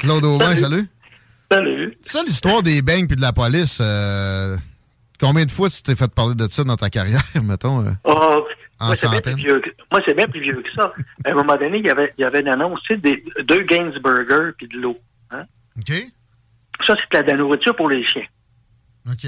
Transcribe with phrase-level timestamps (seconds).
[0.00, 0.86] Claude Aubin, salut.
[1.50, 1.96] Salut.
[2.02, 4.56] Ça, l'histoire des bangs puis de la police, euh,
[5.20, 7.80] combien de fois tu t'es fait parler de ça dans ta carrière, mettons?
[7.84, 8.44] euh, Oh,
[8.78, 10.92] En moi, c'est bien plus vieux que- moi, c'est bien plus vieux que ça.
[11.24, 13.24] À un moment donné, il y avait, il y avait une annonce, tu sais, des,
[13.44, 14.98] deux Gainsburger puis de l'eau.
[15.32, 15.44] Hein?
[15.78, 15.92] OK.
[16.86, 18.26] Ça, c'est de la nourriture pour les chiens.
[19.10, 19.26] OK.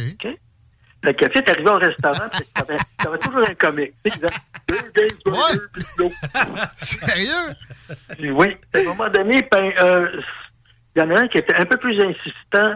[1.04, 3.92] Le café, t'arrivais au restaurant, puis t'avais, t'avais toujours un comique.
[4.04, 4.20] Tu sais,
[4.68, 6.10] deux Gainsburger puis de l'eau.
[6.76, 8.32] Sérieux?
[8.32, 8.46] Oui.
[8.72, 10.06] À un moment donné, ben, euh,
[10.96, 12.74] il y en a un qui était un peu plus insistant,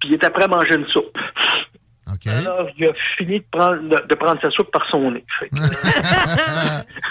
[0.00, 1.16] puis il était prêt à manger une soupe.
[2.26, 5.24] Alors, il a fini de prendre, de, de prendre sa soupe par son nez.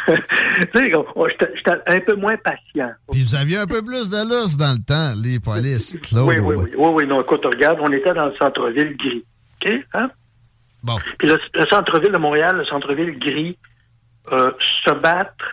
[0.07, 0.15] Euh,
[0.73, 2.91] tu sais, on- j'étais un peu moins patient.
[3.11, 5.97] Puis vous aviez un peu plus de lousse dans le temps, les polices.
[6.03, 9.25] Claude Oui, oui, oui, oui, oui, non, écoute, regarde, on était dans le centre-ville gris.
[9.63, 9.73] OK?
[9.95, 10.09] Hein?
[10.83, 10.97] Bon.
[11.17, 13.57] Puis le, le centre-ville de Montréal, le centre-ville gris,
[14.31, 14.51] euh,
[14.85, 15.45] se battre,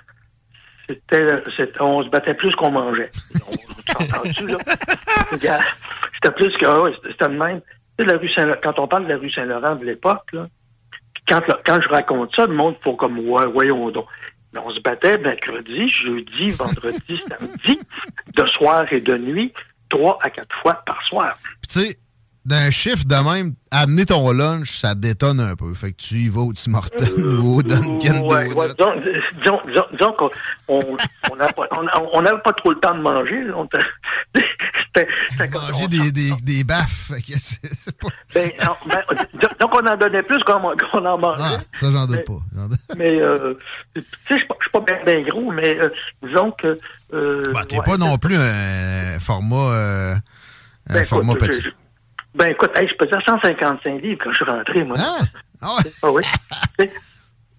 [0.95, 3.11] c'était, c'était- on se battait plus qu'on mangeait.
[3.98, 4.59] On, là?
[6.14, 7.61] C'était plus que, c'était de même.
[7.98, 10.47] Tu sais, la rue Saint quand on parle de la rue Saint-Laurent de l'époque, là,
[11.29, 14.07] quand, quand je raconte ça, le monde faut comme, ouais, voyons donc.
[14.52, 17.81] Mais on se battait mercredi, jeudi, vendredi, samedi,
[18.36, 19.52] de soir et de nuit,
[19.89, 21.36] trois à quatre fois par soir.
[21.42, 21.97] Puis tu sais,
[22.45, 25.73] d'un chiffre de même, amener ton lunch, ça détonne un peu.
[25.75, 27.07] Fait que tu y vas au Tim Hortons
[27.41, 30.30] ou au Dunkin' Ouais, ouais, disons, disons, disons, qu'on
[30.69, 30.81] on,
[31.31, 33.45] on pas, on, on n'avait pas trop le temps de manger.
[34.35, 37.13] c'était- Manger des, des, des baffes.
[37.13, 38.08] Fait que c'est c'est pas...
[38.35, 40.61] ben, non, ben, donc on en donnait plus qu'on
[40.91, 41.42] qu'on en mangeait.
[41.45, 42.33] Ah, ça, j'en doute pas.
[42.57, 43.55] J'en doute- Mais, euh,
[43.95, 45.89] tu sais, je suis pas- pas bien gros, mais euh,
[46.23, 46.77] disons que...
[47.14, 50.14] Euh, Bah, T'es ouais, pas non plus un format, euh,
[50.89, 51.63] un Ben, format écoute, petit.
[52.35, 54.97] Je- Ben écoute, hey, je pesais 155 livres quand je suis rentré, moi.
[55.61, 55.77] Ah,
[56.11, 56.23] oui.
[56.79, 56.93] Tu sais,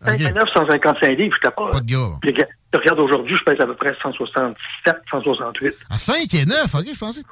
[0.05, 1.69] 59, 155 livres, j'étais pas...
[1.71, 2.43] Pas de gars.
[2.73, 5.73] Tu regardes aujourd'hui, je pèse à peu près 167, 168.
[5.89, 7.29] À 5 et 9, OK, je pensais que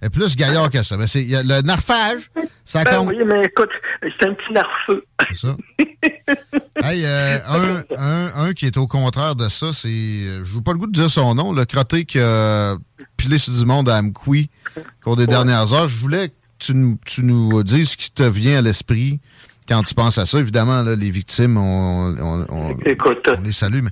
[0.00, 0.96] t'es plus gaillard que ça.
[0.96, 2.30] Mais c'est le narfage,
[2.64, 3.08] ça Ben compte.
[3.10, 3.68] oui, mais écoute,
[4.02, 5.04] c'est un petit nerfeux.
[5.28, 5.56] C'est ça.
[6.88, 9.88] hey, euh, un, un, un qui est au contraire de ça, c'est.
[9.88, 12.76] euh, Je n'ai pas le goût de dire son nom, le crotté qui a
[13.18, 15.88] pilé sur du monde à Amqui au cours des dernières heures.
[15.88, 16.30] Je voulais
[16.62, 19.20] tu, nous- tu nous dises ce qui te vient à l'esprit
[19.68, 20.38] quand tu penses à ça.
[20.38, 23.90] Évidemment, là, les victimes, on, on, on- Écoute, on les salue, mais.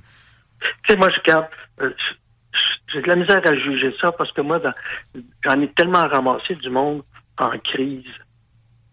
[0.83, 1.45] Tu sais, moi, je garde.
[1.81, 1.91] euh,
[2.93, 4.61] j'ai de la misère à juger ça parce que moi,
[5.45, 7.03] j'en ai tellement ramassé du monde
[7.37, 8.03] en crise.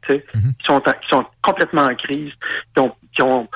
[0.03, 2.33] Tu sais, qui, sont en- qui sont complètement en crise,
[2.75, 2.95] qui ont.
[3.15, 3.49] Qui ont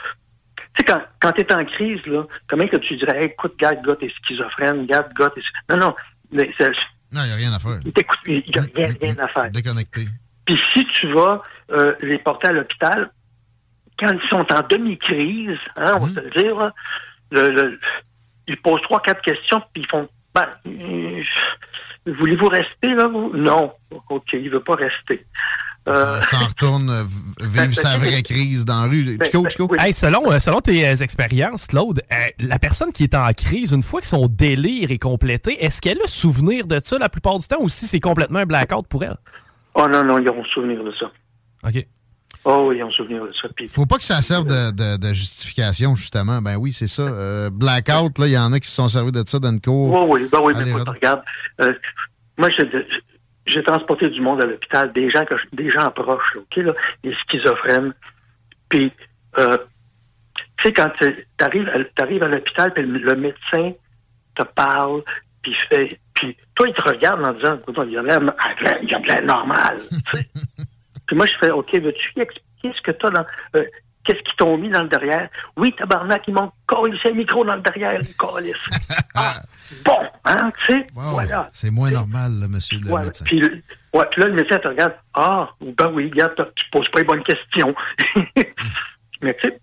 [0.75, 3.55] tu sais, quand, quand tu es en crise, là, comment que tu dirais, Hey, écoute,
[3.59, 5.43] gars, gars, t'es schizophrène, gars, gars, t'es.
[5.71, 5.95] Non, non,
[6.33, 6.71] mais c'est-
[7.13, 7.79] Non, il n'y a rien à faire.
[8.27, 9.51] il n'y a rien, rien à faire.
[9.51, 10.09] Déconnecté.
[10.47, 13.11] Puis si tu vas euh, les porter à l'hôpital,
[13.99, 16.73] quand ils sont en demi-crise, hein, on va se le dire, là,
[17.31, 17.81] le- le-
[18.49, 21.23] ils posent trois, quatre questions, puis ils font ben, euh,
[22.07, 23.31] voulez-vous rester là, vous?
[23.37, 23.73] Non.
[24.09, 25.25] OK, il veut pas rester.
[25.89, 27.03] Euh, Ça en retourne euh,
[27.41, 29.17] vivre sa vraie crise dans la rue.
[29.17, 29.69] Ben, Chico, Chico?
[29.79, 33.83] Hey, selon, euh, selon tes expériences, Claude, euh, la personne qui est en crise, une
[33.83, 37.47] fois que son délire est complété, est-ce qu'elle a souvenir de ça la plupart du
[37.49, 39.17] temps ou si c'est complètement un blackout pour elle?
[39.75, 41.11] Oh non, non, ils ont souvenir de ça.
[41.67, 41.87] OK.
[42.45, 43.49] Oh oui, ils ont souvenir de ça.
[43.55, 46.43] Puis, Faut pas que ça serve de, de- de justification, justement.
[46.43, 47.03] Ben oui, c'est ça.
[47.03, 49.61] Euh, blackout, là, il y en a qui se sont servis de ça dans une
[49.61, 50.09] cour.
[50.09, 51.23] Oui, oui, ben oui, mais regarde,
[51.61, 51.73] euh,
[52.37, 52.67] moi, j'ai-
[53.53, 56.73] j'ai transporté du monde à l'hôpital, des gens que je- des gens proches, OK, là,
[57.05, 57.93] des schizophrènes.
[58.69, 58.93] Puis,
[59.39, 59.59] euh,
[60.59, 63.73] tu sais, quand tu arrives à l'hôpital, puis le, le médecin
[64.35, 65.03] te parle,
[65.43, 69.77] puis fait, puis toi, il te regarde en disant, il y a de l'air normal.
[71.07, 73.27] puis moi, je fais, OK, veux-tu expliquer ce que tu as dans...
[73.57, 73.65] euh,
[74.05, 75.29] Qu'est-ce qu'ils t'ont mis dans le derrière?
[75.57, 78.01] Oui, tabarnak, ils m'ont collé un micro dans le derrière, les
[79.15, 79.35] ah,
[79.85, 81.49] bon, hein, tu sais, voilà.
[81.53, 83.25] C'est moins normal, là, monsieur le médecin.
[83.25, 83.43] Puis,
[83.93, 84.95] ouais, puis là, le médecin te regarde.
[85.15, 87.75] Ah, ben oui, regarde, tu poses pas les bonnes questions.
[89.23, 89.61] mais tu sais,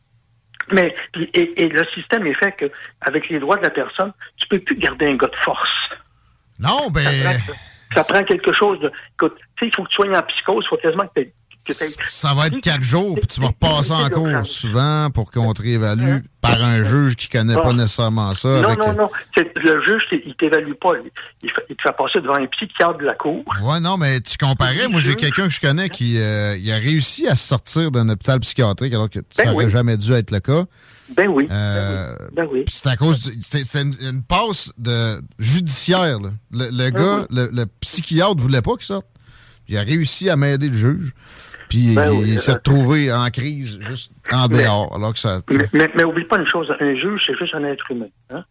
[0.72, 2.72] mais et, et, le système est fait que
[3.02, 5.74] avec les droits de la personne, tu peux plus garder un gars de force.
[6.60, 7.40] Non, ben.
[7.96, 8.92] Ça prend, quelque chose de.
[9.16, 11.34] Écoute, tu sais, il faut que tu sois en psychose, il faut quasiment que tu
[11.72, 15.62] ça va être quatre jours, puis tu vas repasser en cours souvent pour qu'on te
[15.62, 18.62] réévalue par un juge qui connaît pas nécessairement ça.
[18.62, 19.10] Non, non, non.
[19.36, 20.92] Le juge, il t'évalue pas.
[21.44, 23.44] Il, te fait passer devant un psychiatre de la cour.
[23.62, 24.88] Ouais, non, mais tu comparais.
[24.88, 28.40] Moi, j'ai quelqu'un que je connais qui euh, il a réussi à sortir d'un hôpital
[28.40, 30.66] psychiatrique alors que ça n'aurait ben jamais dû être le cas.
[31.16, 31.48] Ben oui.
[31.50, 32.66] Euh, ben oui.
[32.68, 33.32] C'est à cause.
[33.42, 36.20] C'était une, passe de judiciaire.
[36.52, 39.08] Le, ben gars, le, le psychiatre voulait pas qu'il sorte.
[39.68, 41.14] Il a réussi à m'aider le juge.
[41.70, 44.94] Puis ben il, s'est retrouvé en crise juste en dehors.
[44.96, 47.92] alors que ça, mais, mais, oublie pas une chose, un juge, c'est juste un être
[47.92, 48.08] humain.
[48.32, 48.44] Hein?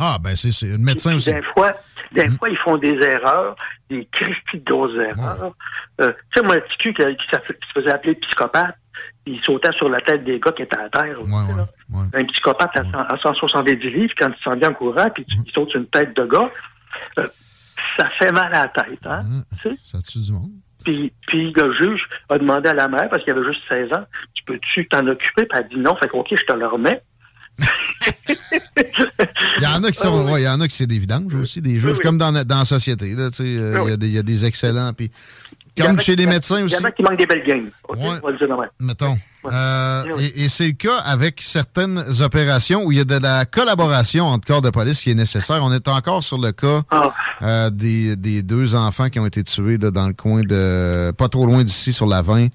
[0.00, 1.32] Ah, ben c'est un médecin aussi.
[1.32, 1.74] Des fois,
[2.12, 2.38] des mm.
[2.38, 3.54] fois, ils font des erreurs,
[3.88, 5.54] des christies de grosses erreurs.
[6.00, 7.36] Euh, tu sais, moi, un petit cul qui, se
[7.74, 8.76] faisait appeler psychopathe,
[9.26, 11.18] il sautait sur la tête des gars qui étaient à terre.
[12.12, 15.80] un psychopathe à, 170 livres, quand il s'en vient en courant, puis il saute sur
[15.80, 16.50] une tête de gars,
[17.18, 17.28] euh,
[17.96, 19.06] ça fait mal à la tête.
[19.06, 19.22] Hein?
[19.22, 19.74] Mm.
[19.84, 20.50] Ça tue du monde.
[20.84, 24.04] Puis, puis le juge a demandé à la mère, parce qu'il avait juste 16 ans,
[24.34, 25.46] tu peux-tu t'en occuper?
[25.46, 27.02] Puis elle a dit non, fait que, OK, je te le remets.
[28.28, 31.34] il y en a qui sont, ouais, il y en a qui c'est des vidanges
[31.36, 33.96] aussi, des juges, comme dans, dans la société, là, tu sais, euh, il, y a
[33.96, 35.10] des, il y a des excellents, puis
[35.80, 36.74] comme chez les médecins aussi.
[36.74, 37.70] Il y en a qui manquent des belles games.
[37.88, 38.18] Okay, ouais.
[38.22, 39.16] on va le dire Mettons.
[39.46, 43.44] Euh, et, et c'est le cas avec certaines opérations où il y a de la
[43.44, 45.60] collaboration entre corps de police qui est nécessaire.
[45.62, 47.12] On est encore sur le cas ah.
[47.42, 51.12] euh, des, des, deux enfants qui ont été tués là, dans le coin de...
[51.12, 52.48] pas trop loin d'ici, sur la 20, à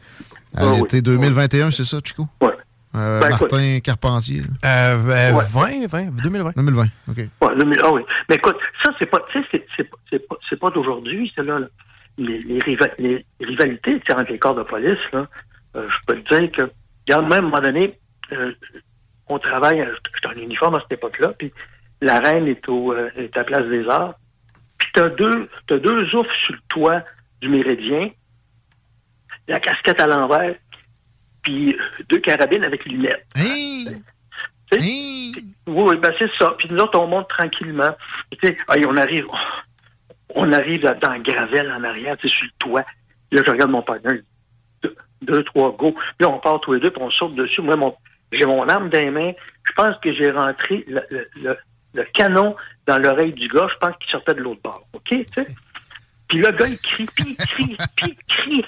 [0.56, 2.28] ah l'été 2021, c'est ça, Chico?
[2.42, 2.50] Oui.
[2.96, 4.42] Euh, ben, Martin Carpentier.
[4.66, 6.54] Euh, 20, 20, 2020.
[6.56, 7.18] 2020, OK.
[7.18, 8.02] Ouais, ah oui.
[8.28, 9.64] Mais écoute, ça, c'est pas, tu sais,
[10.10, 11.60] c'est pas, pas d'aujourd'hui, celle-là.
[11.60, 11.68] Là
[12.20, 12.60] les, les,
[13.40, 15.28] rivalités entre les corps de police, là,
[15.75, 16.71] euh, je peux te dire que,
[17.07, 17.92] regarde, même à un moment donné,
[18.31, 18.54] euh,
[19.27, 21.51] on travaille, j'étais en uniforme à cette époque-là, puis
[22.01, 24.16] la reine est, au, euh, est à Place des Arts,
[24.77, 27.04] puis t'as deux, as deux oufs sur le toit
[27.42, 28.10] du Méridien,
[29.48, 30.56] la casquette à l'envers,
[31.42, 31.75] puis
[32.07, 33.25] deux carabines avec lunettes.
[33.36, 33.88] Hey!
[35.68, 36.54] Oui, ben c'est ça.
[36.57, 37.95] Puis nous autres, on monte tranquillement.
[38.68, 39.25] On arrive,
[40.36, 42.86] on arrive dans le gravel en arrière, tu sais, sur le toit.
[43.31, 44.19] Là, je regarde mon partenaire,
[45.21, 45.92] deux, trois go.
[45.92, 47.62] Puis là, on part tous les deux, puis on saute dessus.
[47.62, 47.95] Moi, mon,
[48.31, 49.31] j'ai mon arme dans les mains.
[49.63, 51.57] Je pense que j'ai rentré le, le,
[51.94, 52.56] le, canon
[52.86, 53.68] dans l'oreille du gars.
[53.71, 54.83] Je pense qu'il sortait de l'autre bord.
[54.94, 55.48] OK, tu sais?
[56.27, 58.66] Puis le gars, il crie, puis il crie, puis il crie.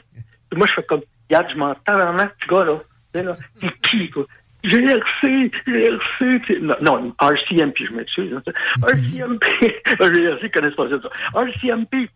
[0.50, 2.82] Puis moi, je fais comme, regarde, je m'entends vraiment, ce gars, là.
[3.14, 3.34] Tu sais, là.
[3.62, 4.26] Il crie, quoi.
[4.64, 8.34] GRC, GRC, non, non, RCMP, je m'excuse.
[8.34, 8.52] Hein,
[8.88, 11.40] RCMP, GRC, connaissent pas ça.
[11.40, 12.10] RCMP.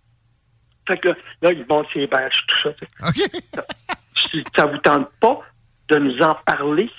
[0.87, 1.09] Fait que
[1.41, 2.69] là, ils vont ses bâches, tout ça.
[3.07, 3.63] OK.
[4.35, 5.39] Si ça vous tente pas
[5.87, 6.89] de nous en parler.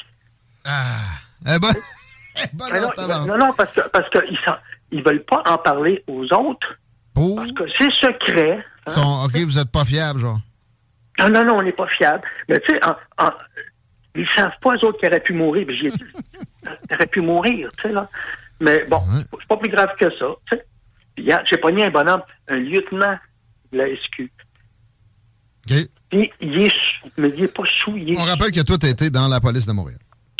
[0.65, 1.01] Ah,
[1.43, 1.69] eh ben,
[2.37, 4.39] eh ben non, non, non, parce que parce qu'ils
[4.91, 6.79] ils veulent pas en parler aux autres.
[7.15, 8.65] Parce que c'est secret.
[8.87, 9.25] Hein.
[9.25, 10.39] OK, vous êtes pas fiable, genre.
[11.19, 12.23] Non, non, non, on n'est pas fiable.
[12.49, 12.81] Mais tu sais,
[14.15, 15.67] ils savent pas, eux autres, qu'ils auraient pu mourir.
[15.71, 16.05] J'ai dit,
[16.93, 18.09] auraient pu mourir, tu sais, là.
[18.61, 19.01] Mais bon,
[19.39, 21.45] c'est pas plus grave que ça, tu sais.
[21.45, 23.19] J'ai pogné un bonhomme, un lieutenant
[23.73, 24.31] de la SQ.
[26.13, 26.31] OK.
[26.41, 26.73] il est,
[27.17, 27.97] mais il est pas sous.
[27.97, 29.99] Il On rappelle que toi, tu étais dans la police de Montréal.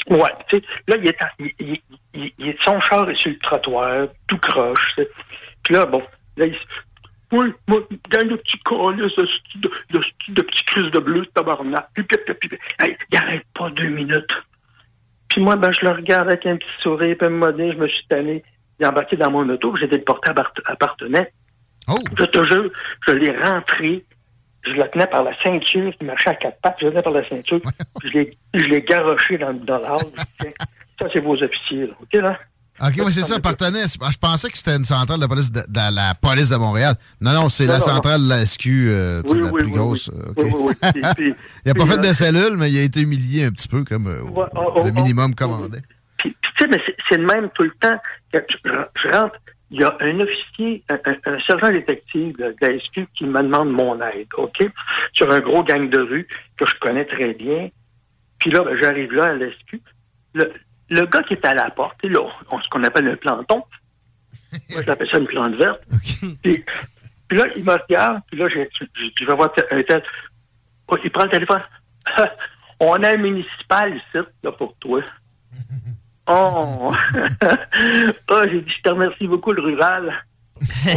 [0.09, 1.17] Ouais, tu sais, là, il est,
[1.59, 1.81] il,
[2.15, 4.95] il, il, son char est sur le trottoir, tout croche,
[5.65, 6.03] Puis là, bon,
[6.37, 6.57] là, il,
[7.33, 11.89] oui, moi, gagne le petit calice de, de, de, petit crise de bleu, tabarnak.
[11.95, 14.33] Puis, puis, puis, puis, hey, il arrête pas deux minutes.
[15.29, 18.07] Puis moi, ben, je le regarde avec un petit sourire, puis me je me suis
[18.09, 18.45] tanné.
[18.79, 21.33] Il est embarqué dans mon auto, j'étais porté à Partenay.
[21.89, 21.99] Oh.
[22.17, 22.71] Je te jure,
[23.07, 24.05] je l'ai rentré,
[24.67, 27.13] je le tenais par la ceinture, il marchait à quatre pattes, je le tenais par
[27.13, 27.61] la ceinture,
[28.01, 30.07] puis je l'ai garoché dans, dans l'arbre.
[31.01, 31.93] Ça, c'est vos officiers, là.
[32.01, 32.39] OK, là?
[32.79, 33.87] OK, oui, c'est ça, partenaire.
[33.87, 35.63] Je pensais que c'était une centrale de police de,
[35.95, 36.95] la police de Montréal.
[37.23, 40.11] Non, non, c'est la centrale de la SQ, euh, la plus grosse.
[40.37, 44.09] il n'a pas fait de cellule, mais il a été humilié un petit peu, comme
[44.09, 45.79] euh, le minimum commandé.
[46.19, 47.99] Puis, tu sais, mais c'est le même tout le temps.
[48.35, 49.37] Je, rentre,
[49.71, 54.01] il y a un officier, un, sergent détective de, la SQ qui me demande mon
[54.01, 54.65] aide, OK?
[55.13, 57.71] Sur un gros gang de rue que je connais très bien.
[58.39, 59.81] Puis là, ben, j'arrive là à la SQ
[60.89, 62.21] le gars qui est à la porte, là,
[62.51, 63.63] on, ce qu'on appelle un planton.
[64.71, 65.83] Moi, je l'appelle ça une plante verte.
[66.43, 68.61] Puis, là, il me regarde, puis là, je,
[69.19, 70.03] je, vais voir un tel.
[70.89, 71.63] Oh, il prend le téléphone.
[72.81, 75.03] on a un municipal ici, là, pour toi.
[76.29, 76.93] Oh!
[78.31, 80.13] oh, j'ai dit, je te remercie beaucoup, le rural.
[80.61, 80.95] c'est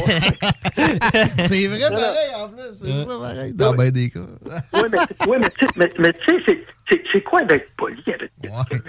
[1.67, 2.73] vrai, pareil, en plus.
[2.73, 3.53] C'est ça, pareil.
[3.53, 4.19] Dans bien des cas.
[4.73, 5.39] oui, mais, ouais,
[5.75, 6.63] mais, mais, tu sais,
[7.11, 8.79] c'est quoi d'être poli avec quelqu'un?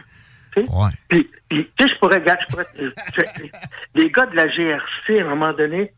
[0.56, 0.90] Ouais.
[1.08, 2.66] Puis, puis tu sais, je pourrais, je pourrais
[3.94, 5.92] les gars de la GRC, à un moment donné,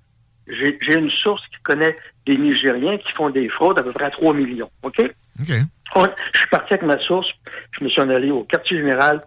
[0.46, 1.96] j'ai une source qui connaît
[2.26, 4.70] des Nigériens qui font des fraudes à peu près à 3 millions.
[4.82, 5.00] OK?
[5.00, 5.52] OK.
[6.32, 7.28] je suis parti avec ma source,
[7.78, 9.22] je me suis en allé au quartier général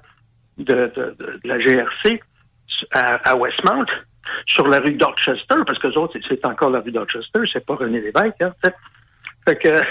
[0.57, 2.21] de, de, de, la GRC
[2.91, 3.85] à, à, Westmount,
[4.47, 8.01] sur la rue Dorchester, parce que autres, c'est encore la rue Dorchester, c'est pas René
[8.01, 8.53] Lévesque, hein,
[9.47, 9.81] Fait que,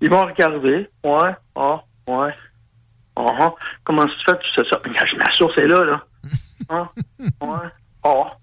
[0.00, 2.34] ils m'ont regardé, ouais, ah, ouais,
[3.16, 4.80] ah, ah, comment tu fais, tu sais ça?
[5.18, 6.04] Ma source est là, là.
[6.68, 6.90] Ah,
[7.42, 7.68] ouais,
[8.02, 8.36] ah,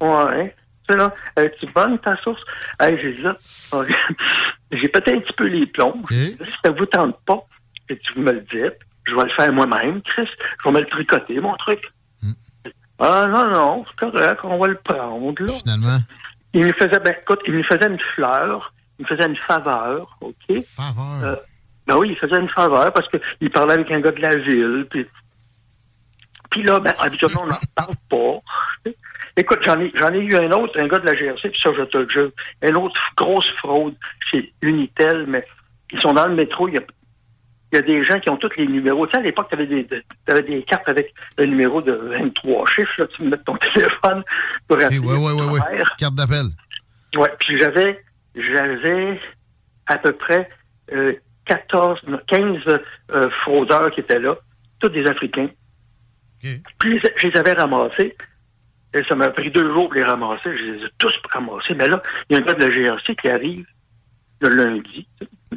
[0.00, 0.54] ouais.
[0.88, 2.40] Tu sais, là, es-tu bonne, ta source?
[2.80, 3.82] Hey, j'ai ça.
[4.70, 6.02] j'ai peut-être un petit peu les plombs.
[6.08, 7.46] Si ça vous tente pas,
[7.90, 10.28] et tu me le dites, je vais le faire moi-même, Chris.
[10.58, 11.92] Je vais me le tricoter, mon truc.
[12.22, 12.32] Hmm.
[12.98, 15.52] Ah non, non, c'est correct, on va le prendre, là.
[15.52, 15.98] Finalement?
[16.54, 20.16] Il me faisait, ben, écoute, il me faisait une fleur, il me faisait une faveur,
[20.20, 20.62] OK?
[20.64, 21.24] Faveur?
[21.24, 21.36] Euh,
[21.86, 24.86] ben oui, il faisait une faveur parce qu'il parlait avec un gars de la ville,
[24.90, 25.06] puis...
[26.50, 28.92] Puis là, ben, habituellement, on n'en parle pas.
[29.36, 31.70] Écoute, j'en ai, j'en ai eu un autre, un gars de la GRC, puis ça,
[31.76, 32.30] je te le jure.
[32.62, 33.94] Une autre grosse fraude
[34.30, 35.44] chez Unitel, mais
[35.92, 36.82] ils sont dans le métro, il y a,
[37.76, 39.06] il y a des gens qui ont tous les numéros.
[39.06, 39.86] Tu sais, à l'époque, tu avais des,
[40.28, 42.92] avais des cartes avec le numéro de 23 chiffres.
[42.98, 44.22] Là, tu mets ton téléphone
[44.66, 44.98] pour appeler.
[44.98, 45.60] Oui, oui, oui, oui.
[45.98, 46.46] Carte d'appel.
[47.16, 48.02] Oui, puis j'avais,
[48.34, 49.20] j'avais
[49.86, 50.48] à peu près
[50.92, 51.12] euh,
[51.44, 52.80] 14, 15
[53.10, 54.36] euh, fraudeurs qui étaient là,
[54.80, 55.50] tous des Africains.
[56.78, 58.16] Puis je les avais ramassés.
[58.94, 60.56] Et ça m'a pris deux jours pour les ramasser.
[60.56, 61.74] Je les ai tous ramassés.
[61.74, 63.66] Mais là, il y a un gars de la GRC qui arrive
[64.40, 65.08] le lundi.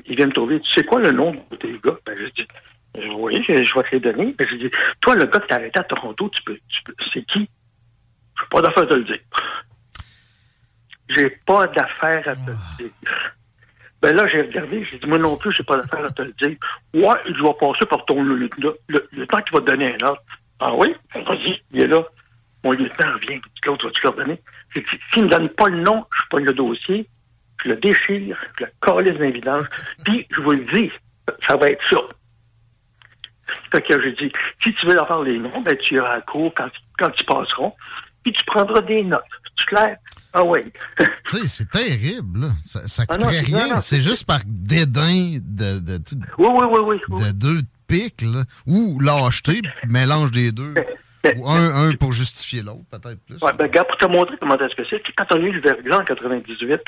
[0.06, 0.60] Il vient me trouver.
[0.62, 1.98] Tu sais quoi le nom de tes gars?
[2.06, 2.48] Ben, je dis,
[3.16, 4.36] oui, je, vais te les donner.
[4.38, 6.94] Ben, je dis, toi, le gars qui t'a arrêté à Toronto, tu peux, tu peux,
[7.14, 7.50] c'est qui?
[8.36, 9.20] Je n'ai pas d'affaire à te le dire.
[11.10, 12.92] J'ai pas d'affaire à te le dire.
[14.02, 16.34] Ben là, j'ai regardé, j'ai dit, moi non plus, j'ai pas d'affaire à te le
[16.34, 16.56] dire.
[16.94, 18.72] Ouais, je vais passer par ton lieutenant.
[18.88, 20.22] Le, le, temps qu'il va te donner un ordre.
[20.60, 20.96] Ah oui?
[21.14, 22.06] Ben, vas-y, il est là.
[22.64, 23.42] Mon lieutenant revient.
[23.66, 24.42] L'autre, vas-tu leur donner?
[25.14, 27.10] S'il me donne pas le nom, je pas le dossier
[27.64, 29.66] je le déchire, je le calisse dans les vidanges,
[30.06, 30.92] puis je vous le dis,
[31.48, 31.98] ça va être ça.
[33.72, 34.32] Fait que j'ai dit,
[34.64, 37.74] si tu veux avoir les noms, ben tu iras à court quand, quand ils passeront,
[38.24, 39.24] puis tu prendras des notes.
[39.56, 39.98] Tu clair?
[40.34, 40.62] Ah oui.
[41.28, 42.48] tu sais, c'est terrible, là.
[42.64, 43.82] Ça, ça ah coûterait rien.
[43.82, 46.00] C'est juste par dédain de, de,
[46.38, 48.44] oui, oui, oui, oui, de deux pics, là.
[48.68, 50.74] Ou lâcheté, mélange des deux.
[51.36, 53.42] Ou un, un pour justifier l'autre, peut-être plus.
[53.44, 55.60] Ouais, ben, regarde, pour te montrer comment est-ce que c'est, quand on a eu le
[55.60, 56.82] verglas en 98,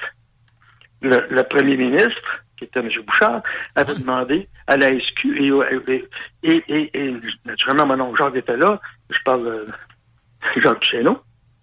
[1.01, 2.89] le, premier ministre, qui était M.
[3.05, 3.41] Bouchard,
[3.75, 6.03] avait demandé à la SQ, et,
[6.43, 7.15] et, et,
[7.46, 8.79] naturellement, mon oncle Jacques était là,
[9.10, 11.20] je parle de Jacques Duchesneau.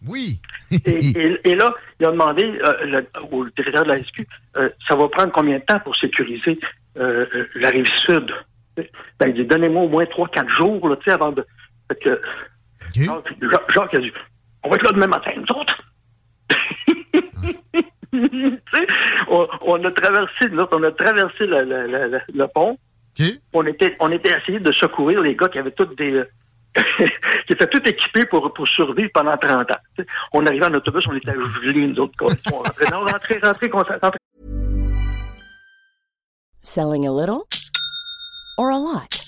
[0.07, 0.41] Oui.
[0.85, 4.27] et, là, il a demandé euh, au directeur de la SQ,
[4.57, 6.59] euh, ça va prendre combien de temps pour sécuriser
[6.99, 7.27] euh,
[7.57, 8.33] la rive sud?
[8.77, 11.45] Ben, il dit, donnez-moi au moins 3-4 jours, là, tu sais, avant de...
[11.89, 12.21] Fait que,
[12.95, 14.13] Jacques, a dit,
[14.63, 15.77] on va être là demain matin, nous autres.
[19.29, 22.79] on, on, a traversé, on a traversé le, le, le, pont.
[23.53, 26.23] On était, on était essayé de secourir les gars qui avaient toutes des,
[27.47, 30.05] qui étaient tout équipés pour, pour survivre pendant 30 ans.
[30.33, 31.33] on arrivait en autobus, on était
[31.63, 34.19] gelés, nous autres, on rentrait, non, rentrer, rentrer, rentrer.
[36.63, 37.47] Selling a little
[38.59, 39.28] or a lot?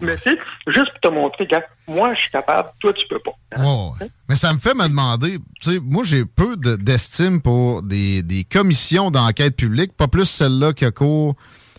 [0.00, 0.38] Mais c'est
[0.68, 1.56] juste pour te montrer que
[1.88, 3.32] moi, je suis capable, toi, tu peux pas.
[3.62, 7.82] Ouais, Mais ça me fait me demander, tu sais, moi, j'ai peu de- d'estime pour
[7.82, 11.34] des, des commissions d'enquête publique, pas plus celle-là qui a cours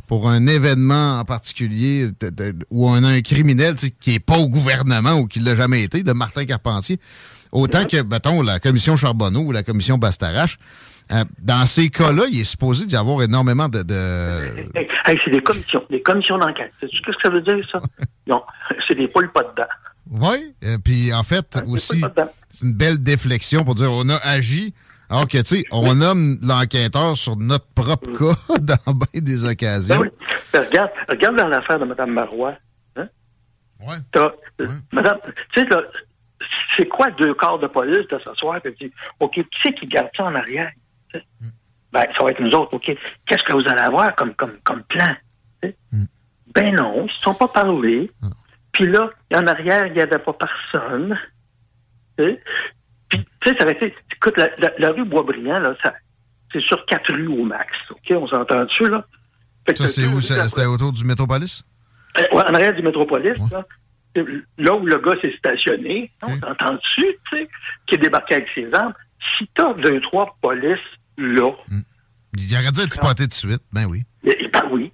[0.07, 4.19] pour un événement en particulier de- de- ou un, un criminel tu sais, qui est
[4.19, 6.99] pas au gouvernement ou qui l'a jamais été, de Martin Carpentier.
[7.51, 10.57] Autant que, mettons, la commission Charbonneau ou la commission Bastarache.
[11.11, 13.81] Euh, dans ces cas-là, il est supposé d'y avoir énormément de...
[13.83, 16.71] de- Hey, hey, c'est des commissions, des commissions d'enquête.
[16.79, 17.81] Sais-tu ce que ça veut dire, ça?
[18.27, 18.41] non,
[18.87, 19.67] c'est des poules pas dedans.
[20.09, 22.01] Oui, euh, puis en fait, aussi,
[22.49, 24.73] c'est une belle déflexion pour dire on a agi.
[25.09, 29.95] Alors que, tu sais, on nomme l'enquêteur sur notre propre cas dans bien des occasions.
[29.99, 30.09] Ben oui.
[30.53, 32.53] Ben, regarde, regarde dans l'affaire de Mme Marois.
[32.95, 33.07] Hein?
[33.81, 33.95] Ouais.
[34.15, 34.29] Euh,
[34.93, 35.17] Madame,
[35.53, 35.67] tu sais,
[36.77, 38.89] c'est quoi deux corps de police de s'asseoir et dire,
[39.19, 40.71] OK, qui c'est qui garde ça en arrière?
[41.11, 41.23] Sais?
[41.93, 42.91] Ben, ça va être nous autres, OK.
[43.25, 45.13] Qu'est-ce que vous allez avoir comme, comme, comme plan?
[45.63, 45.75] Sais?
[46.55, 48.09] Ben non, ils ne se sont pas parlé.
[48.71, 51.17] Puis là, en arrière, il n'y avait pas personne.
[52.17, 52.37] Puis,
[53.09, 53.93] tu sais, ça aurait été.
[54.15, 55.93] Écoute, la, la- la rue Boisbriand, là, ça,
[56.53, 57.71] c'est sur quatre rues au max.
[57.89, 58.11] OK?
[58.11, 59.05] On s'entend dessus, là?
[59.65, 60.21] Fait Ça, c'est où?
[60.21, 61.63] C'était autour du Métropolis?
[62.17, 63.65] euh, ouais, en arrière du métropolis, là,
[64.15, 64.25] c'est
[64.57, 67.49] là où le gars s'est stationné, on s'entend dessus, tu sais,
[67.87, 68.93] qui est débarqué avec ses armes.
[69.37, 70.79] Si t'as deux, trois polices
[71.21, 71.51] là,
[72.37, 73.61] Il aurait dû être spoté de suite.
[73.73, 74.03] Ben oui.
[74.23, 74.91] eh, ben oui.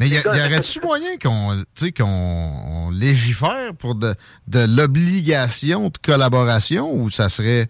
[0.00, 4.14] Mais gars, y aurait-tu moyen qu'on légifère pour de,
[4.48, 7.68] de l'obligation de collaboration ou ça serait.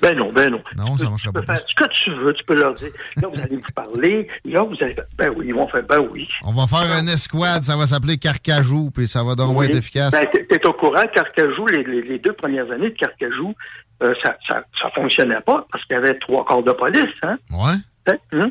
[0.00, 0.62] Ben non, ben non.
[0.76, 1.56] Non, ça peux pas.
[1.56, 2.88] faire ce que tu veux, tu peux leur dire,
[3.20, 5.98] là, vous allez vous parler, là, vous allez faire, ben oui, ils vont faire, ben
[6.12, 6.28] oui.
[6.44, 9.66] On va faire un escouade, ça va s'appeler Carcajou, puis ça va donc Oui.
[9.66, 10.12] être efficace.
[10.12, 13.54] Ben, t'es- t'es au courant, Carcajou, les, les- les deux premières années de Carcajou,
[14.02, 17.38] euh, ça, ça, ça fonctionnait pas parce qu'il y avait trois corps de police, hein?
[17.50, 18.14] Ouais.
[18.32, 18.50] Hein?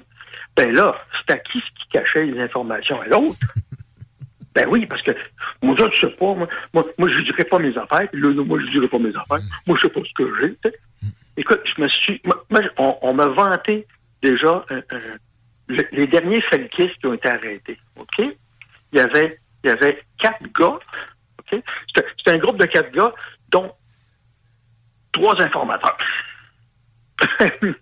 [0.55, 0.95] Ben là,
[1.27, 3.35] c'est à qui ce qui cachait les informations à l'autre?
[4.55, 5.11] ben oui, parce que
[5.61, 6.33] moi, je ne sais pas.
[6.33, 8.07] Moi, moi, moi, je ne dirais pas mes affaires.
[8.13, 9.45] Là, non, moi, je ne dirais pas mes affaires.
[9.65, 10.57] Moi, je ne sais pas ce que j'ai.
[10.63, 10.77] sais.
[11.37, 12.21] Écoute, je me suis.
[12.25, 13.85] moi, on on m'a vanté
[14.23, 14.99] déjà euh, euh,
[15.67, 17.77] le- les derniers felkistes qui ont été arrêtés.
[17.95, 18.19] OK?
[18.19, 20.79] Il y avait, il y avait quatre gars.
[21.39, 21.61] OK?
[21.95, 23.13] C'était un groupe de quatre gars,
[23.49, 23.71] dont
[25.17, 25.97] trois informateurs.
[27.61, 27.75] il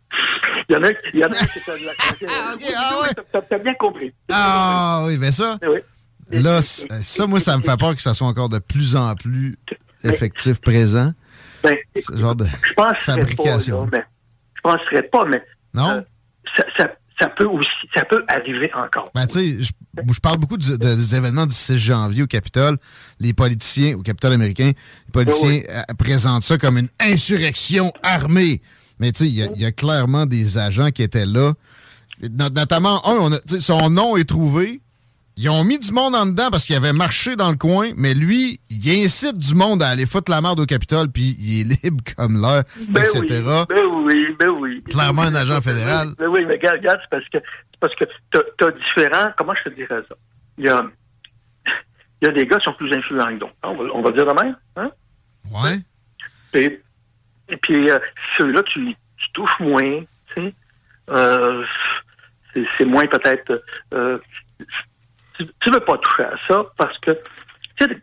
[0.69, 1.91] y en a, il y en a qui la
[2.29, 3.09] Ah, ok, ah ouais.
[3.31, 4.13] T'as- T'as bien compris.
[4.31, 5.79] Ah oui, mais ça, Oui.
[6.31, 9.13] là, c- ça, moi, ça me fait peur que ça soit encore de plus en
[9.15, 9.57] plus
[10.03, 11.11] effectif, présent.
[11.63, 13.87] Ben, Ce genre de je penserais fabrication.
[13.87, 14.05] pas, là, mais
[14.55, 15.43] je penserais pas, mais
[15.73, 15.89] Non?
[15.89, 16.01] euh,
[16.55, 19.11] ça, ça, ça peut aussi, ça peut arriver encore.
[19.15, 22.77] Ben, tu sais, je, parle beaucoup du- de- des événements du 6 janvier au Capitole.
[23.19, 24.71] Les politiciens, au Capitole américain,
[25.07, 28.61] les politiciens euh, présentent ça comme une insurrection armée.
[28.99, 31.53] Mais tu sais, il y y, a clairement des agents qui étaient là.
[32.21, 34.81] Not- notamment, un, on a- son nom est trouvé.
[35.37, 38.13] Ils ont mis du monde en dedans parce qu'il avait marché dans le coin, mais
[38.13, 41.83] lui, il incite du monde à aller foutre la merde au Capitole, puis il est
[41.83, 43.43] libre comme l'air, Ben etc.
[43.43, 44.83] oui, ben oui, ben oui.
[44.83, 46.09] Clairement un agent fédéral.
[46.17, 47.37] Ben oui, mais regarde, regarde, c'est parce que
[47.71, 49.31] c'est parce que t'as as différents.
[49.37, 50.15] Comment je te dirais ça?
[50.57, 50.85] Il y a,
[52.21, 53.53] il y a des gars qui sont plus influents que d'autres.
[53.63, 54.89] On va, on va dire de même, hein?
[55.51, 55.77] Ouais.
[56.53, 56.81] Et,
[57.49, 57.99] et puis euh,
[58.37, 59.99] ceux-là, tu, tu touches moins,
[60.33, 60.53] tu sais.
[61.09, 61.65] Euh,
[62.53, 63.61] c'est- c'est moins peut-être.
[63.93, 64.17] euh,
[65.37, 67.11] tu, tu veux pas toucher à ça parce que,
[67.79, 67.97] tu sais,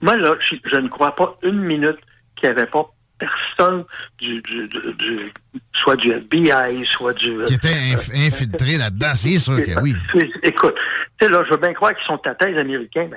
[0.00, 1.96] moi là, je, je ne crois pas une minute
[2.36, 2.84] qu'il n'y avait pas
[3.18, 3.84] personne
[4.18, 5.32] du, du, du, du-
[5.74, 7.38] soit du FBI, soit du.
[7.46, 9.94] Qui était inf- infiltré là-dedans, c'est sûr que oui.
[10.42, 10.74] Écoute,
[11.18, 13.16] tu sais, là, je veux bien croire qu'ils sont à thèse américains, mais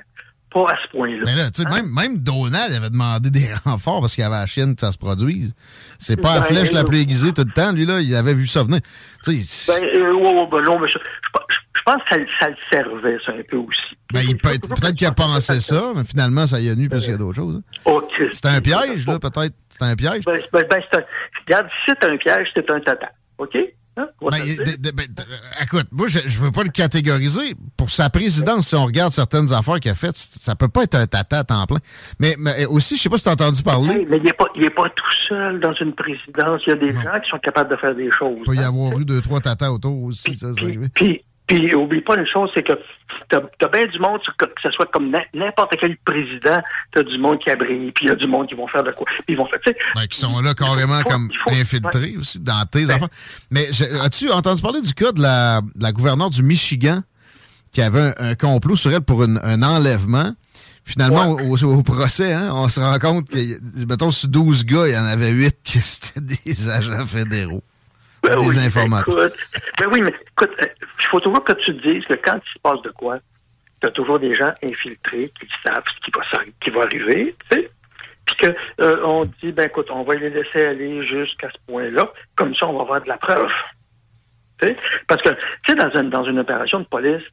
[0.52, 1.24] pas à ce point-là.
[1.26, 1.76] Mais là, tu sais, Hein?
[1.84, 4.98] même, même Donald avait demandé des renforts parce qu'il avait la chienne que ça se
[4.98, 5.54] produise.
[6.00, 7.72] C'est pas la Ben, flèche la euh, plus aiguisée tout le temps.
[7.74, 8.80] Lui, là, il avait vu ça venir.
[9.24, 11.58] Tu sais, Ben, euh, ouais, ouais, ben non, mais je, je- je
[11.92, 13.80] pense que ça, ça le servait, ça, un peu aussi.
[14.14, 17.02] ben, il peut- peut-être qu'il a pensé ça, mais finalement, ça y a nu plus
[17.02, 17.56] qu'il y a d'autres choses.
[17.58, 17.80] hein.
[17.86, 18.02] Oh.
[18.32, 19.54] C'était un piège, là, peut-être.
[19.70, 20.24] C'était un piège.
[20.26, 21.04] Ben, ben, ben, c'est un,
[21.48, 23.10] regarde, si c'est un piège, c'est un tata.
[23.38, 23.58] OK?
[23.98, 24.08] Hein?
[24.22, 27.54] Ben, de- de- ben, de- écoute, moi, je, je veux pas le catégoriser.
[27.76, 30.96] Pour sa présidence, si on regarde certaines affaires qu'il a faites, ça peut pas être
[30.96, 31.80] un tata à temps plein.
[32.20, 34.90] Mais, mais aussi, je sais pas si t'as entendu parler, Hey, mais il n'est pas,
[34.90, 36.62] tout seul dans une présidence.
[36.66, 38.38] Il y a des gens qui sont capables de faire des choses.
[38.40, 38.68] il peut y hein.
[38.68, 40.88] avoir eu deux, trois tatas autour aussi, ça, c'est arrivé.
[40.94, 42.74] Puis, puis, oublie pas une chose, c'est que
[43.30, 46.62] t'as as bien du monde, que, que ce soit comme n'importe quel président,
[46.94, 48.92] t'as du monde qui abrille, puis il y a du monde qui vont faire de
[48.92, 49.06] quoi.
[49.08, 52.16] Puis ils vont faire, tu sais, Ben, qui sont là carrément faut- comme faut- infiltrés
[52.18, 53.10] aussi dans tes Ben- affaires.
[53.52, 53.68] Mais
[54.02, 57.02] as-tu entendu parler du cas de la, de la gouverneure du Michigan
[57.74, 60.32] qui avait un, un complot sur elle pour une- un enlèvement?
[60.86, 63.38] Finalement, au, au procès, hein, on se rend compte que,
[63.86, 67.62] mettons, sur 12 gars, il y en avait 8 qui étaient des agents fédéraux.
[68.30, 69.26] Ben des oui, informateurs.
[69.26, 69.40] écoute,
[69.80, 72.60] ben oui, mais écoute, il faut toujours que tu te dises que quand il se
[72.60, 73.20] passe de quoi,
[73.82, 77.58] tu as toujours des gens infiltrés qui savent ce qui va, qui va arriver, tu
[77.58, 77.72] sais.
[78.26, 82.12] Puis que euh, on dit, ben écoute, on va les laisser aller jusqu'à ce point-là,
[82.36, 83.50] comme ça on va avoir de la preuve.
[84.62, 84.76] Tu sais?
[85.08, 85.38] Parce que, tu
[85.68, 87.24] sais, dans une, dans une opération de police,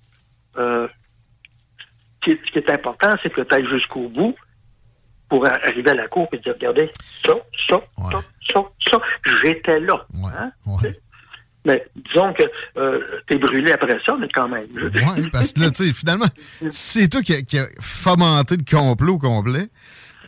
[0.57, 0.89] euh,
[2.25, 4.35] ce, qui est, important, c'est que tu ailles jusqu'au bout
[5.29, 7.35] pour arriver à la cour et dire, regardez, ça,
[7.69, 7.81] ça,
[8.11, 8.99] ça, ça, ça,
[9.43, 10.07] j'étais là.
[10.39, 10.53] Hein?
[11.65, 12.45] Mais disons que
[12.79, 14.67] euh, t'es brûlé après ça, mais quand même.
[14.75, 16.27] Oui, parce que là, tu sais, finalement,
[16.71, 19.69] c'est toi qui qui a fomenté le complot complet.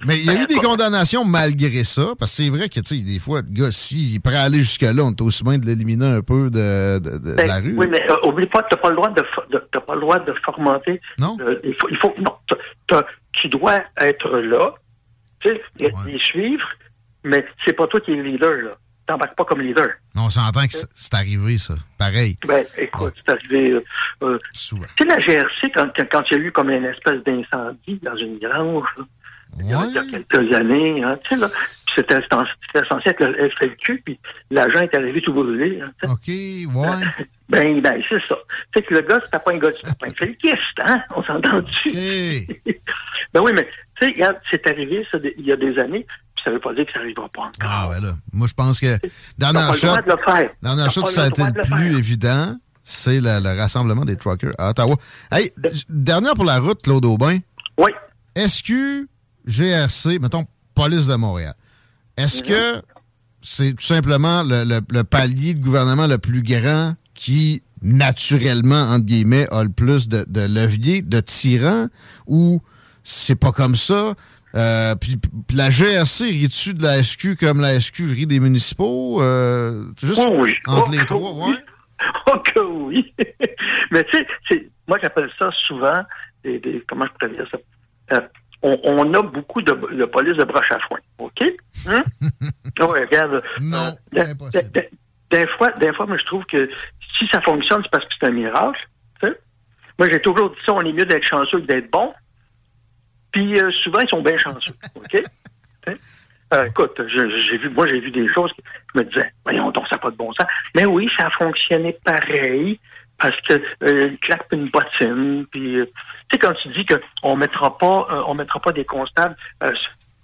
[0.07, 2.97] Mais il y a eu des condamnations malgré ça, parce que c'est vrai que, tu
[2.97, 6.07] sais, des fois, le gars, s'il pourrait aller jusque-là, on est aussi bien de l'éliminer
[6.07, 7.75] un peu de, de, ben, la rue.
[7.77, 9.25] Oui, mais euh, oublie pas, t'as pas le droit de,
[9.73, 11.01] t'as pas le droit de formenter.
[11.19, 11.37] Non.
[11.65, 12.37] il faut, il faut, non,
[13.33, 14.75] tu dois être là,
[15.41, 16.69] tu sais, les suivre,
[17.25, 18.77] mais c'est pas toi qui es le leader, là.
[19.07, 19.89] T'embarques pas comme leader.
[20.15, 21.75] Non, on s'entend que c'est arrivé, ça.
[21.97, 22.37] Pareil.
[22.47, 23.71] Ben, écoute, c'est arrivé.
[23.71, 23.85] Euh,
[24.23, 24.85] euh Souvent.
[24.97, 28.17] Tu sais, la GRC, quand, quand, il y a eu comme une espèce d'incendie dans
[28.17, 28.87] une grange,
[29.59, 31.49] il y a quelques années, hein, tu sais, là,
[31.95, 32.21] c'était
[32.89, 34.19] censé être le FLQ, puis
[34.51, 35.81] l'agent est arrivé tout brûlé.
[35.81, 37.27] Hein, OK, ouais.
[37.49, 38.37] Ben, ben, c'est ça.
[38.47, 41.03] Tu sais que le gars, c'était pas un gars, c'était pas un felkiste, hein?
[41.17, 41.89] On s'entend dessus.
[43.33, 43.67] ben oui, mais,
[43.99, 46.07] tu sais, regarde, c'est arrivé, ça, il y a des années,
[46.45, 47.53] ça veut pas dire que ça n'arrivera pas encore.
[47.63, 48.13] Ah, ben là.
[48.33, 48.99] Moi, je pense que,
[49.39, 49.97] dernière shot,
[50.63, 54.71] dernière shot, ça a été le plus évident, c'est le, le, rassemblement des truckers à
[54.71, 54.97] Ottawa.
[55.31, 55.53] Hey,
[55.89, 57.39] dernière pour la route, Claude Aubin.
[57.77, 57.91] Oui.
[58.37, 59.09] SQ,
[59.47, 61.55] GRC, mettons, police de Montréal.
[62.17, 62.83] Est-ce que
[63.43, 69.63] c'est tout simplement le, palier de gouvernement le plus grand qui, naturellement, entre guillemets, a
[69.63, 71.89] le plus de, de levier, de tirant,
[72.27, 72.61] ou
[73.03, 74.15] c'est pas comme ça?
[74.55, 75.19] Euh, puis,
[75.55, 79.23] la GRC rit-tu de la SQ comme la SQ rit des municipaux?
[79.23, 80.53] Euh, juste oh oui.
[80.67, 81.53] entre les oh trois, oui.
[81.53, 81.59] ouais?
[82.27, 83.15] Oh que oui!
[83.91, 86.05] Mais tu sais, moi j'appelle ça souvent
[86.45, 87.59] des, des, comment je pourrais dire ça?
[88.17, 88.21] Euh,
[88.63, 89.73] on, a beaucoup de,
[90.07, 90.99] police de broche à foin.
[91.19, 91.45] OK?
[91.87, 92.05] Hein?
[92.81, 93.43] regarde.
[93.61, 93.91] Non,
[95.31, 96.69] des, fois, des fois, moi, je trouve que
[97.19, 98.89] si ça fonctionne, c'est parce que c'est un miracle.
[99.99, 102.13] Moi, j'ai toujours dit ça, on est mieux d'être chanceux que d'être bon.
[103.33, 104.75] Puis euh, souvent, ils sont bien chanceux.
[104.95, 105.23] OK?
[106.55, 108.63] Euh, écoute, j'ai vu, moi, j'ai vu des choses qui
[108.95, 110.47] me disaient, voyons donc, ça n'a pas de bon sens.
[110.75, 112.81] Mais oui, ça a fonctionné pareil
[113.19, 115.93] parce que euh, claque une bottine, puis euh, tu
[116.33, 119.37] sais quand tu dis qu'on mettra pas euh, on mettra pas des constables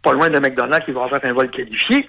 [0.03, 2.09] pas loin de McDonald's qui va avoir un vol qualifié,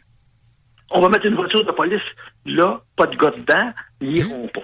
[0.91, 2.01] on va mettre une voiture de police
[2.45, 4.61] là, pas de gars dedans, ils iront pas.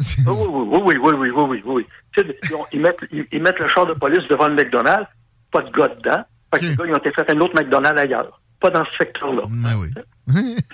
[0.26, 1.86] oui, oui, oui, oui, oui, oui, oui,
[2.16, 2.26] oui.
[2.72, 5.06] ils, mettent, ils, mettent le char de police devant le McDonald's,
[5.50, 6.24] pas de gars dedans.
[6.52, 8.40] Fait que les gars, ils ont été fait un autre McDonald's ailleurs.
[8.60, 9.42] Pas dans ce secteur-là.
[9.50, 9.88] Mais oui.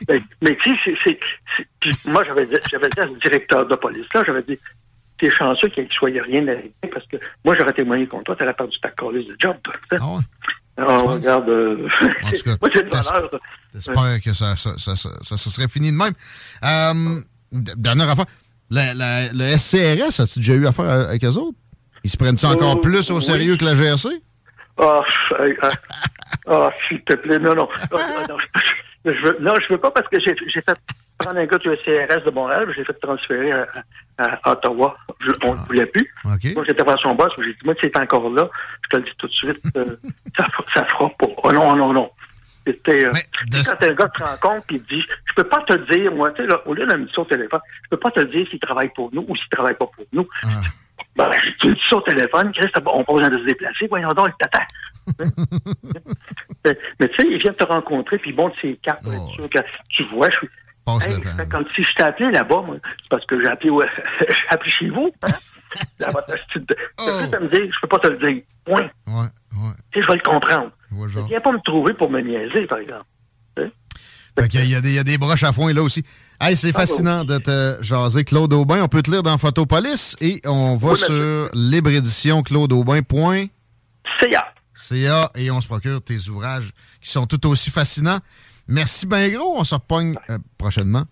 [0.08, 2.10] mais, mais tu sais, c'est.
[2.10, 4.58] Moi, j'avais dit, j'avais dit à ce directeur de police-là, j'avais dit
[5.18, 8.54] T'es chanceux qu'il ne soit rien arrivé parce que moi, j'aurais témoigné contre toi, t'aurais
[8.54, 9.56] perdu ta collège de job.
[9.62, 10.22] Toi, ah ouais?
[10.76, 11.48] Alors, regarde.
[11.48, 11.88] Euh,
[12.22, 13.30] en tout cas, moi, j'ai une valeur.
[13.72, 16.12] J'espère que ça, ça, ça, ça, serait fini de même.
[16.64, 17.20] Euh,
[17.52, 18.26] dernière affaire.
[18.70, 21.59] La, la, le SCRS, as-tu déjà eu affaire avec eux autres?
[22.05, 24.09] Ils se prennent ça encore euh, plus au sérieux que la GRC?
[24.79, 25.00] Ah,
[25.31, 25.44] oh,
[26.46, 27.68] oh, s'il te plaît, non, non.
[27.90, 27.98] non,
[28.29, 28.37] non
[29.05, 30.79] je, je veux, non, je veux pas parce que j'ai fait
[31.18, 33.66] prendre un gars du CRS de Montréal, je l'ai fait transférer à,
[34.18, 34.96] à, Ottawa.
[35.44, 35.64] on ne ah.
[35.66, 36.12] voulait plus.
[36.24, 38.48] Moi, j'étais voir son boss, j'ai dit, moi, c'est encore là,
[38.85, 39.96] je te le dis tout de suite, euh,
[40.37, 41.26] ça, ça fera pas.
[41.42, 42.11] Oh non, non, non.
[42.66, 43.12] C'était, euh,
[43.52, 46.52] quand un gars te rencontre et dit, je peux pas te dire, moi, tu sais,
[46.64, 49.24] au lieu d'un mission au téléphone, je peux pas te dire s'il travaille pour nous
[49.29, 50.29] ou s'il travaille pas pour nous.
[50.42, 50.48] Ah.
[51.14, 54.12] Ben, tu dis ça au téléphone, Chris, on n'a pas besoin de se déplacer, voyons
[54.12, 54.66] donc, il t'attend.
[56.64, 59.48] mais, tu sais, il vient te rencontrer, puis bon, ses cartes, oh.
[59.88, 60.48] tu vois, je suis,
[60.87, 63.70] quand si je t'ai appelé là-bas, c'est parce que j'ai appelé,
[64.50, 65.11] appelé chez vous.
[65.24, 65.33] Hein?
[65.98, 66.09] là
[66.50, 66.64] tu
[66.98, 67.02] oh.
[67.40, 68.42] me dire, je peux pas te le dire.
[68.64, 68.88] Point.
[69.07, 69.74] Ouais, ouais.
[69.90, 70.70] Tu sais, je vais le comprendre.
[70.92, 73.05] Ouais, viens pas me trouver pour me niaiser, par exemple.
[73.57, 76.05] il, y a des, il y a des broches à foin là aussi.
[76.40, 78.83] Hey, c'est ah, fascinant de te jaser, Claude Aubin.
[78.83, 82.42] On peut te lire dans Photopolis et on va sur libre édition
[84.75, 85.31] CA.
[85.35, 86.70] Et on se procure tes ouvrages
[87.01, 88.18] qui sont tout aussi fascinants.
[88.68, 89.59] Merci bien gros.
[89.59, 91.05] On se repogne euh, prochainement.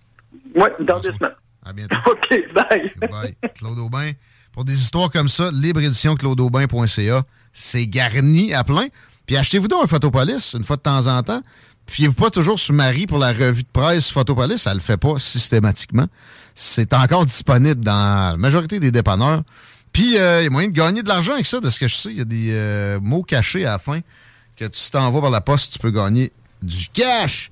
[0.54, 1.34] Oui, dans deux semaines.
[1.64, 1.96] À bientôt.
[2.06, 2.92] OK, bye.
[3.10, 3.36] Bye.
[3.54, 4.10] Claude Aubin.
[4.52, 7.22] Pour des histoires comme ça, libre édition claudeaubin.ca.
[7.52, 8.86] C'est garni à plein.
[9.26, 11.42] Puis achetez-vous donc un Photopolis une fois de temps en temps.
[11.86, 14.66] Fiez-vous pas toujours sur Marie pour la revue de presse Photopolis.
[14.66, 16.06] Elle le fait pas systématiquement.
[16.54, 19.42] C'est encore disponible dans la majorité des dépanneurs.
[19.92, 21.86] Puis, euh, il y a moyen de gagner de l'argent avec ça, de ce que
[21.86, 22.10] je sais.
[22.10, 24.00] Il y a des euh, mots cachés à la fin
[24.56, 26.32] que tu t'envoies par la poste, tu peux gagner
[26.62, 27.50] du cash.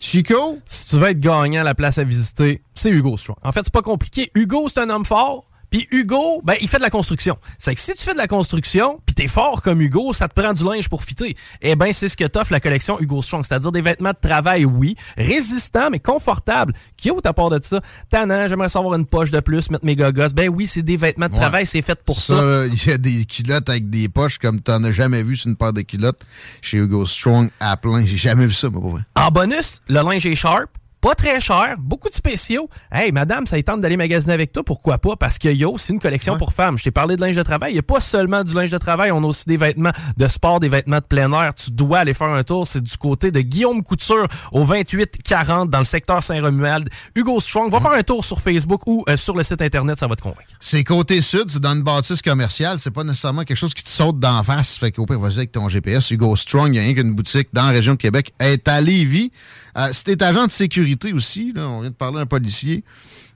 [0.00, 0.58] Chico?
[0.64, 3.38] Si tu veux être gagnant à la place à visiter, c'est Hugo Strong.
[3.42, 4.30] En fait, c'est pas compliqué.
[4.34, 5.44] Hugo, c'est un homme fort.
[5.70, 7.36] Puis Hugo, ben, il fait de la construction.
[7.58, 10.40] C'est que si tu fais de la construction, puis t'es fort comme Hugo, ça te
[10.40, 11.36] prend du linge pour fitter.
[11.60, 13.44] Eh ben, c'est ce que t'offre la collection Hugo Strong.
[13.44, 16.72] C'est-à-dire des vêtements de travail, oui, résistants, mais confortables.
[16.96, 17.80] Qui au à part de ça?
[18.10, 20.28] Tannant, j'aimerais savoir une poche de plus, mettre mes gogos.
[20.34, 22.66] Ben oui, c'est des vêtements de travail, c'est fait pour ça.
[22.66, 25.56] Il y a des culottes avec des poches comme t'en as jamais vu sur une
[25.56, 26.22] paire de culottes
[26.62, 28.06] chez Hugo Strong à plein.
[28.06, 32.08] J'ai jamais vu ça, moi, En bonus, le linge est sharp pas très cher, beaucoup
[32.08, 32.68] de spéciaux.
[32.90, 35.16] Hey, madame, ça tente d'aller magasiner avec toi, pourquoi pas?
[35.16, 36.78] Parce que yo, c'est une collection pour femmes.
[36.78, 37.70] Je t'ai parlé de linge de travail.
[37.70, 40.28] Il n'y a pas seulement du linge de travail, on a aussi des vêtements de
[40.28, 41.54] sport, des vêtements de plein air.
[41.54, 42.66] Tu dois aller faire un tour.
[42.66, 46.88] C'est du côté de Guillaume Couture au 2840 dans le secteur Saint-Romuald.
[47.14, 50.06] Hugo Strong, va faire un tour sur Facebook ou euh, sur le site Internet, ça
[50.06, 50.42] va te convaincre.
[50.60, 52.78] C'est côté sud, c'est dans une bâtisse commerciale.
[52.78, 54.78] C'est pas nécessairement quelque chose qui te saute d'en face.
[54.78, 56.10] Fait qu'au pire, vas-y avec ton GPS.
[56.10, 58.32] Hugo Strong, il y a rien qu'une boutique dans la région de Québec.
[58.38, 59.30] est à Lévis.
[59.76, 61.52] Euh, agent de sécurité aussi.
[61.52, 62.84] Là, on vient de parler à un policier.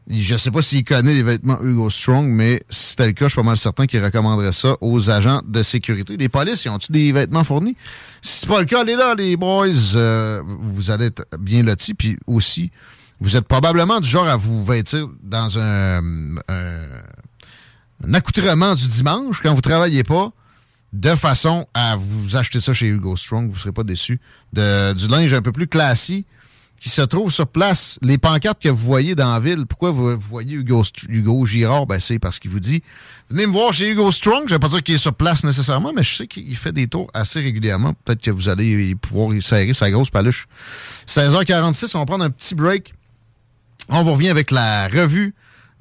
[0.08, 3.26] Je ne sais pas s'il connaît les vêtements Hugo Strong, mais si c'était le cas,
[3.26, 6.16] je suis pas mal certain qu'il recommanderait ça aux agents de sécurité.
[6.16, 7.76] Les polices, ils ont-ils des vêtements fournis?
[8.20, 9.68] Si c'est pas le cas, allez là, les boys.
[9.94, 11.94] Euh, vous allez être bien lotis.
[11.94, 12.72] Puis aussi,
[13.20, 16.02] vous êtes probablement du genre à vous vêtir dans un,
[16.48, 20.32] un accoutrement du dimanche quand vous travaillez pas
[20.92, 23.48] de façon à vous acheter ça chez Hugo Strong.
[23.48, 24.20] Vous ne serez pas déçus.
[24.52, 26.26] De, du linge un peu plus classique
[26.80, 27.98] qui se trouve sur place.
[28.02, 31.86] Les pancartes que vous voyez dans la ville, pourquoi vous, voyez Hugo, Hugo Girard?
[31.86, 32.82] Ben, c'est parce qu'il vous dit
[33.30, 34.42] Venez me voir chez Hugo Strong.
[34.46, 36.72] Je ne vais pas dire qu'il est sur place nécessairement, mais je sais qu'il fait
[36.72, 37.94] des tours assez régulièrement.
[38.04, 40.46] Peut-être que vous allez pouvoir y serrer sa grosse paluche.
[41.06, 42.94] 16h46, on va prendre un petit break.
[43.88, 45.34] On vous revient avec la revue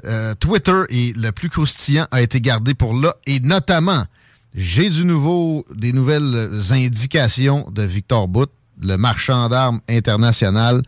[0.06, 4.06] euh, Twitter et le plus croustillant a été gardé pour là, et notamment
[4.54, 8.50] j'ai du nouveau, des nouvelles indications de Victor Bout,
[8.82, 10.82] le marchand d'armes international,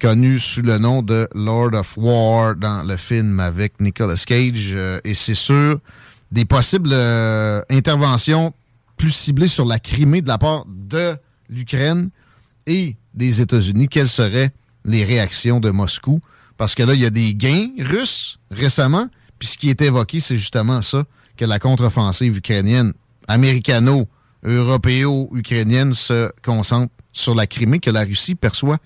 [0.00, 4.72] connu sous le nom de Lord of War dans le film avec Nicolas Cage.
[4.74, 5.78] Euh, et c'est sûr,
[6.32, 8.52] des possibles euh, interventions
[8.96, 11.16] plus ciblées sur la Crimée de la part de
[11.48, 12.10] l'Ukraine
[12.66, 13.88] et des États-Unis.
[13.88, 14.52] Quelles seraient
[14.84, 16.20] les réactions de Moscou?
[16.56, 19.08] Parce que là, il y a des gains russes récemment.
[19.40, 21.02] Puis ce qui est évoqué, c'est justement ça
[21.36, 22.92] que la contre-offensive ukrainienne,
[23.26, 28.78] américano-européo-ukrainienne, se concentre sur la Crimée que la Russie perçoit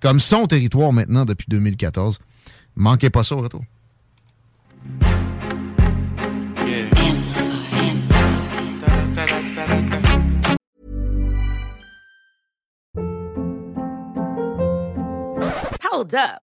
[0.00, 2.20] comme son territoire maintenant depuis 2014.
[2.76, 3.64] Manquez pas ça au retour.